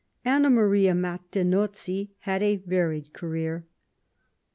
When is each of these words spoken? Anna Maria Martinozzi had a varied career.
Anna 0.25 0.49
Maria 0.49 0.93
Martinozzi 0.95 2.09
had 2.21 2.41
a 2.41 2.55
varied 2.55 3.13
career. 3.13 3.67